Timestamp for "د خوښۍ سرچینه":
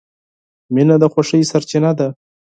0.99-1.91